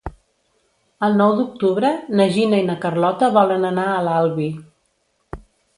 El 1.07 1.17
nou 1.19 1.33
d'octubre 1.41 1.91
na 2.21 2.27
Gina 2.39 2.63
i 2.63 2.67
na 2.73 2.79
Carlota 2.87 3.33
volen 3.39 3.71
anar 3.73 3.89
a 3.99 4.05
l'Albi. 4.09 4.53